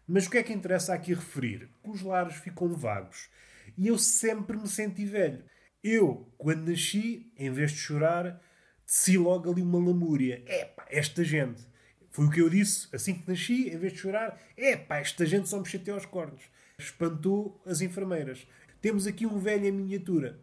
Mas 0.08 0.26
o 0.26 0.32
que 0.32 0.40
é 0.40 0.44
que 0.44 0.52
interessa 0.52 0.94
aqui 0.94 1.14
referir? 1.14 1.70
Que 1.84 1.90
os 1.92 2.02
lares 2.02 2.36
ficam 2.38 2.74
vagos. 2.74 3.30
E 3.78 3.88
eu 3.88 3.98
sempre 4.00 4.58
me 4.58 4.68
senti 4.68 5.06
velho. 5.06 5.46
Eu, 5.84 6.32
quando 6.38 6.70
nasci, 6.70 7.32
em 7.36 7.50
vez 7.52 7.72
de 7.72 7.80
chorar, 7.80 8.40
desci 8.86 9.18
logo 9.18 9.52
ali 9.52 9.64
uma 9.64 9.80
lamúria. 9.80 10.44
Epá, 10.48 10.86
esta 10.90 11.24
gente. 11.24 11.66
Foi 12.12 12.26
o 12.26 12.30
que 12.30 12.42
eu 12.42 12.50
disse 12.50 12.88
assim 12.94 13.16
que 13.16 13.28
nasci, 13.28 13.70
em 13.70 13.78
vez 13.78 13.94
de 13.94 14.00
chorar. 14.00 14.40
Epá, 14.56 14.98
esta 14.98 15.26
gente 15.26 15.50
só 15.50 15.60
me 15.60 15.66
chateou 15.66 15.96
aos 15.96 16.06
cornos. 16.06 16.44
Espantou 16.78 17.60
as 17.66 17.82
enfermeiras. 17.82 18.46
Temos 18.80 19.08
aqui 19.08 19.26
um 19.26 19.40
velho 19.40 19.66
em 19.66 19.72
miniatura. 19.72 20.40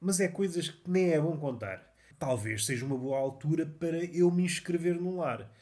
Mas 0.00 0.18
é 0.18 0.26
coisas 0.26 0.70
que 0.70 0.90
nem 0.90 1.12
é 1.12 1.20
bom 1.20 1.36
contar. 1.36 1.94
Talvez 2.18 2.66
seja 2.66 2.84
uma 2.84 2.96
boa 2.96 3.18
altura 3.18 3.66
para 3.66 4.04
eu 4.04 4.30
me 4.30 4.44
inscrever 4.44 4.94
num 4.94 5.18
lar. 5.18 5.52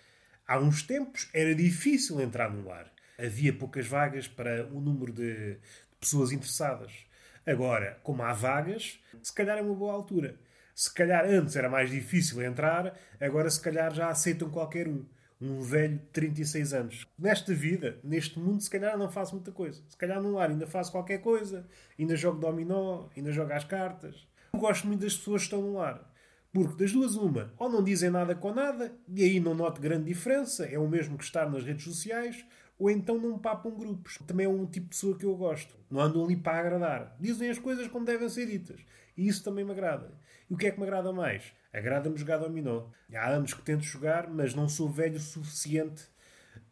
Há 0.47 0.59
uns 0.59 0.83
tempos 0.83 1.29
era 1.35 1.55
difícil 1.55 2.21
entrar 2.21 2.51
num 2.51 2.67
lar. 2.67 2.91
Havia 3.19 3.53
poucas 3.53 3.87
vagas 3.87 4.27
para 4.27 4.67
o 4.69 4.81
número 4.81 5.13
de 5.13 5.59
pessoas 6.01 6.33
interessadas. 6.33 7.08
Agora, 7.49 7.99
como 8.03 8.23
há 8.23 8.35
vagas, 8.35 9.01
se 9.23 9.33
calhar 9.33 9.57
é 9.57 9.63
uma 9.63 9.75
boa 9.75 9.95
altura. 9.95 10.37
Se 10.75 10.93
calhar 10.93 11.25
antes 11.25 11.57
era 11.57 11.67
mais 11.67 11.89
difícil 11.89 12.43
entrar, 12.43 12.95
agora 13.19 13.49
se 13.49 13.59
calhar 13.59 13.91
já 13.95 14.11
aceitam 14.11 14.51
qualquer 14.51 14.87
um. 14.87 15.07
Um 15.41 15.63
velho 15.63 15.97
de 15.97 16.05
36 16.09 16.75
anos. 16.75 17.07
Nesta 17.19 17.55
vida, 17.55 17.99
neste 18.05 18.39
mundo, 18.39 18.61
se 18.61 18.69
calhar 18.69 18.99
não 18.99 19.09
faço 19.09 19.35
muita 19.35 19.51
coisa. 19.51 19.83
Se 19.89 19.97
calhar 19.97 20.21
num 20.21 20.35
lar 20.35 20.51
ainda 20.51 20.67
faço 20.67 20.93
qualquer 20.93 21.23
coisa, 21.23 21.67
ainda 21.99 22.17
jogo 22.17 22.39
dominó, 22.39 23.07
ainda 23.17 23.33
jogo 23.33 23.51
às 23.55 23.65
cartas. 23.65 24.29
Eu 24.53 24.61
gosto 24.61 24.87
muito 24.87 25.01
das 25.01 25.17
pessoas 25.17 25.43
que 25.43 25.47
estão 25.47 25.63
no 25.63 25.79
lar. 25.79 26.07
Porque 26.53 26.83
das 26.83 26.93
duas, 26.93 27.15
uma, 27.15 27.51
ou 27.57 27.71
não 27.71 27.83
dizem 27.83 28.11
nada 28.11 28.35
com 28.35 28.53
nada, 28.53 28.93
e 29.09 29.23
aí 29.23 29.41
não 29.41 29.55
noto 29.55 29.81
grande 29.81 30.05
diferença, 30.05 30.67
é 30.67 30.79
o 30.79 30.89
mesmo 30.89 31.17
que 31.17 31.25
estar 31.25 31.49
nas 31.49 31.65
redes 31.65 31.85
sociais, 31.85 32.45
ou 32.79 32.91
então 32.91 33.19
não 33.19 33.39
papam 33.39 33.75
grupos. 33.77 34.19
Também 34.27 34.47
é 34.47 34.49
um 34.49 34.65
tipo 34.65 34.87
de 34.87 34.91
pessoa 34.91 35.19
que 35.19 35.25
eu 35.25 35.35
gosto. 35.35 35.75
Não 35.91 36.01
andam 36.01 36.25
ali 36.25 36.37
para 36.37 36.61
agradar. 36.61 37.17
Dizem 37.19 37.51
as 37.51 37.59
coisas 37.59 37.89
como 37.89 38.07
devem 38.07 38.29
ser 38.29 38.47
ditas. 38.47 38.81
E 39.17 39.27
isso 39.27 39.43
também 39.43 39.65
me 39.65 39.73
agrada. 39.73 40.13
E 40.49 40.55
o 40.55 40.57
que 40.57 40.67
é 40.67 40.71
que 40.71 40.79
me 40.79 40.85
agrada 40.85 41.13
mais? 41.13 41.53
Agrada-me 41.73 42.17
jogar 42.17 42.39
dominó. 42.39 42.87
Há 43.13 43.31
anos 43.31 43.53
que 43.53 43.63
tento 43.63 43.83
jogar, 43.83 44.29
mas 44.29 44.55
não 44.55 44.69
sou 44.69 44.89
velho 44.89 45.17
o 45.17 45.21
suficiente 45.21 46.05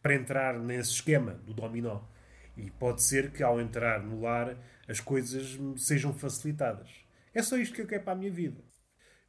para 0.01 0.15
entrar 0.15 0.57
nesse 0.57 0.91
esquema 0.91 1.33
do 1.45 1.53
dominó. 1.53 2.01
E 2.55 2.71
pode 2.71 3.03
ser 3.03 3.31
que 3.31 3.43
ao 3.43 3.59
entrar 3.59 4.01
no 4.01 4.21
lar 4.21 4.57
as 4.87 4.99
coisas 4.99 5.59
sejam 5.75 6.13
facilitadas. 6.13 6.89
É 7.33 7.43
só 7.43 7.57
isto 7.57 7.75
que 7.75 7.81
eu 7.81 7.87
quero 7.87 8.03
para 8.03 8.13
a 8.13 8.15
minha 8.15 8.31
vida. 8.31 8.63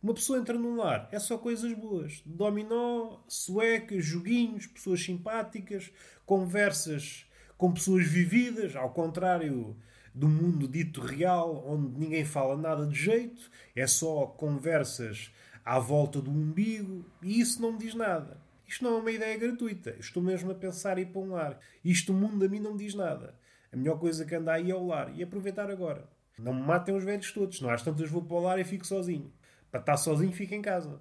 Uma 0.00 0.14
pessoa 0.14 0.38
entra 0.38 0.57
num 0.57 0.76
lar, 0.76 1.09
é 1.11 1.19
só 1.19 1.37
coisas 1.37 1.73
boas. 1.73 2.23
Dominó, 2.25 3.19
sueca, 3.26 4.00
joguinhos, 4.00 4.67
pessoas 4.67 5.02
simpáticas, 5.02 5.90
conversas 6.25 7.26
com 7.57 7.73
pessoas 7.73 8.07
vividas, 8.07 8.76
ao 8.76 8.90
contrário 8.90 9.76
do 10.14 10.28
mundo 10.28 10.69
dito 10.69 11.00
real, 11.00 11.64
onde 11.67 11.99
ninguém 11.99 12.25
fala 12.25 12.57
nada 12.57 12.87
de 12.87 12.97
jeito, 12.97 13.50
é 13.75 13.87
só 13.88 14.26
conversas 14.26 15.33
à 15.64 15.81
volta 15.81 16.21
do 16.21 16.31
umbigo, 16.31 17.05
e 17.21 17.40
isso 17.40 17.61
não 17.61 17.73
me 17.73 17.78
diz 17.78 17.95
nada. 17.95 18.40
Isto 18.69 18.85
não 18.85 18.99
é 18.99 19.00
uma 19.00 19.11
ideia 19.11 19.37
gratuita. 19.38 19.97
Estou 19.99 20.23
mesmo 20.23 20.50
a 20.50 20.55
pensar 20.55 20.99
em 20.99 21.02
ir 21.02 21.07
para 21.07 21.23
um 21.23 21.31
lar. 21.31 21.59
Isto, 21.83 22.12
o 22.12 22.14
mundo 22.14 22.45
a 22.45 22.49
mim, 22.49 22.61
não 22.61 22.73
me 22.73 22.78
diz 22.78 22.95
nada. 22.95 23.35
A 23.73 23.76
melhor 23.76 23.99
coisa 23.99 24.26
que 24.26 24.35
anda 24.35 24.52
aí 24.52 24.71
é 24.71 24.75
o 24.75 24.87
lar. 24.87 25.11
E 25.17 25.23
aproveitar 25.23 25.71
agora. 25.71 26.07
Não 26.38 26.52
me 26.52 26.61
matem 26.61 26.95
os 26.95 27.02
velhos 27.02 27.33
todos. 27.33 27.62
Não 27.62 27.71
às 27.71 27.83
tantas 27.83 28.11
vou 28.11 28.23
para 28.23 28.37
o 28.37 28.40
lar 28.40 28.59
e 28.59 28.64
fico 28.64 28.87
sozinho. 28.87 29.33
Para 29.71 29.81
estar 29.81 29.97
sozinho, 29.97 30.33
fico 30.33 30.55
em 30.55 30.63
casa. 30.63 31.01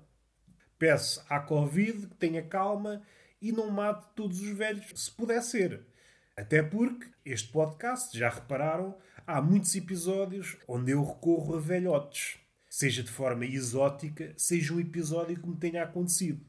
Peço 0.78 1.26
à 1.30 1.40
Covid 1.40 2.08
que 2.08 2.16
tenha 2.16 2.44
calma 2.44 3.02
e 3.42 3.52
não 3.52 3.70
mate 3.70 4.08
todos 4.16 4.42
os 4.42 4.50
velhos, 4.50 4.92
se 4.96 5.12
puder 5.12 5.42
ser. 5.42 5.86
Até 6.36 6.62
porque 6.62 7.08
este 7.26 7.52
podcast, 7.52 8.18
já 8.18 8.30
repararam, 8.30 8.96
há 9.26 9.42
muitos 9.42 9.76
episódios 9.76 10.58
onde 10.68 10.92
eu 10.92 11.04
recorro 11.04 11.56
a 11.56 11.60
velhotes. 11.60 12.38
Seja 12.70 13.02
de 13.02 13.10
forma 13.10 13.46
exótica, 13.46 14.34
seja 14.38 14.74
um 14.74 14.80
episódio 14.80 15.40
que 15.42 15.48
me 15.48 15.58
tenha 15.58 15.84
acontecido. 15.84 16.46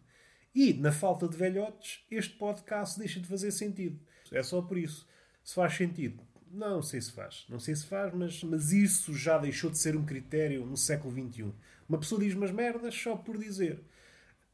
E, 0.54 0.74
na 0.74 0.92
falta 0.92 1.28
de 1.28 1.36
velhotes, 1.36 2.04
este 2.10 2.36
podcast 2.36 2.98
deixa 2.98 3.20
de 3.20 3.26
fazer 3.26 3.50
sentido. 3.50 3.98
É 4.32 4.42
só 4.42 4.60
por 4.60 4.76
isso. 4.76 5.08
Se 5.42 5.54
faz 5.54 5.74
sentido. 5.74 6.22
Não 6.50 6.82
sei 6.82 7.00
se 7.00 7.12
faz. 7.12 7.44
Não 7.48 7.58
sei 7.58 7.74
se 7.74 7.86
faz, 7.86 8.12
mas, 8.14 8.42
mas 8.42 8.72
isso 8.72 9.14
já 9.14 9.38
deixou 9.38 9.70
de 9.70 9.78
ser 9.78 9.96
um 9.96 10.04
critério 10.04 10.64
no 10.64 10.76
século 10.76 11.12
XXI. 11.12 11.52
Uma 11.88 11.98
pessoa 11.98 12.20
diz 12.20 12.34
umas 12.34 12.50
merdas 12.50 12.94
só 12.94 13.16
por 13.16 13.38
dizer. 13.38 13.82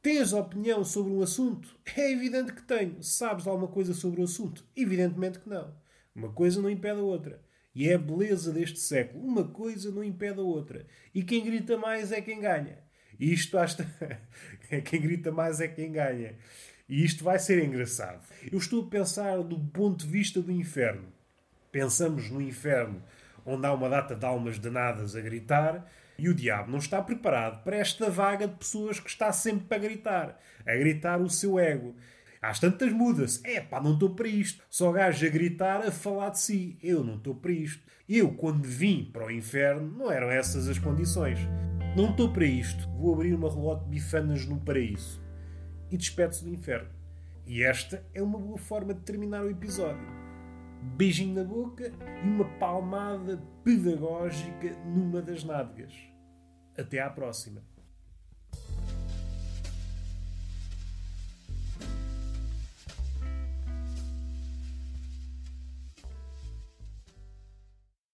Tens 0.02 0.32
opinião 0.32 0.84
sobre 0.84 1.12
um 1.12 1.22
assunto? 1.22 1.78
É 1.96 2.12
evidente 2.12 2.52
que 2.52 2.62
tenho. 2.62 3.02
Sabes 3.02 3.46
alguma 3.46 3.68
coisa 3.68 3.94
sobre 3.94 4.20
o 4.20 4.24
assunto? 4.24 4.64
Evidentemente 4.76 5.38
que 5.38 5.48
não. 5.48 5.74
Uma 6.14 6.30
coisa 6.30 6.60
não 6.60 6.68
impede 6.68 7.00
a 7.00 7.02
outra. 7.02 7.42
E 7.74 7.88
é 7.88 7.94
a 7.94 7.98
beleza 7.98 8.52
deste 8.52 8.78
século. 8.78 9.24
Uma 9.24 9.48
coisa 9.48 9.90
não 9.90 10.04
impede 10.04 10.38
a 10.38 10.42
outra. 10.42 10.86
E 11.14 11.22
quem 11.22 11.42
grita 11.42 11.76
mais 11.76 12.12
é 12.12 12.20
quem 12.20 12.40
ganha. 12.40 12.78
E 13.18 13.32
isto 13.32 13.56
basta. 13.56 13.88
quem 14.84 15.00
grita 15.00 15.32
mais 15.32 15.60
é 15.60 15.68
quem 15.68 15.90
ganha. 15.90 16.36
E 16.88 17.02
isto 17.02 17.24
vai 17.24 17.38
ser 17.38 17.64
engraçado. 17.64 18.22
Eu 18.52 18.58
estou 18.58 18.84
a 18.84 18.88
pensar 18.90 19.42
do 19.42 19.58
ponto 19.58 20.04
de 20.04 20.10
vista 20.10 20.42
do 20.42 20.52
inferno. 20.52 21.13
Pensamos 21.74 22.30
no 22.30 22.40
inferno, 22.40 23.02
onde 23.44 23.66
há 23.66 23.72
uma 23.72 23.88
data 23.88 24.14
de 24.14 24.24
almas 24.24 24.60
danadas 24.60 25.16
a 25.16 25.20
gritar, 25.20 25.84
e 26.16 26.28
o 26.28 26.34
diabo 26.34 26.70
não 26.70 26.78
está 26.78 27.02
preparado 27.02 27.64
para 27.64 27.74
esta 27.74 28.08
vaga 28.08 28.46
de 28.46 28.54
pessoas 28.54 29.00
que 29.00 29.10
está 29.10 29.32
sempre 29.32 29.64
para 29.66 29.78
gritar, 29.78 30.40
a 30.64 30.72
gritar 30.76 31.20
o 31.20 31.28
seu 31.28 31.58
ego. 31.58 31.96
Às 32.40 32.60
tantas 32.60 32.92
muda-se. 32.92 33.40
É 33.42 33.60
pá, 33.60 33.80
não 33.80 33.94
estou 33.94 34.10
para 34.10 34.28
isto. 34.28 34.62
Só 34.70 34.92
gajo 34.92 35.26
a 35.26 35.28
gritar, 35.28 35.84
a 35.84 35.90
falar 35.90 36.30
de 36.30 36.38
si. 36.38 36.78
Eu 36.80 37.02
não 37.02 37.16
estou 37.16 37.34
para 37.34 37.50
isto. 37.50 37.82
Eu, 38.08 38.32
quando 38.34 38.62
vim 38.62 39.10
para 39.12 39.26
o 39.26 39.30
inferno, 39.32 39.98
não 39.98 40.12
eram 40.12 40.30
essas 40.30 40.68
as 40.68 40.78
condições. 40.78 41.40
Não 41.96 42.12
estou 42.12 42.32
para 42.32 42.44
isto. 42.44 42.88
Vou 42.90 43.14
abrir 43.14 43.34
uma 43.34 43.50
relote 43.52 43.82
de 43.86 43.90
bifanas 43.90 44.46
no 44.46 44.60
paraíso. 44.60 45.20
E 45.90 45.96
despede-se 45.96 46.44
do 46.44 46.50
inferno. 46.50 46.90
E 47.44 47.64
esta 47.64 48.06
é 48.14 48.22
uma 48.22 48.38
boa 48.38 48.58
forma 48.58 48.94
de 48.94 49.00
terminar 49.00 49.42
o 49.42 49.50
episódio. 49.50 50.23
Beijinho 50.96 51.34
na 51.34 51.44
boca 51.44 51.92
e 52.22 52.28
uma 52.28 52.44
palmada 52.58 53.42
pedagógica 53.64 54.76
numa 54.84 55.20
das 55.20 55.42
nádegas. 55.42 55.92
Até 56.76 57.00
à 57.00 57.10
próxima. 57.10 57.62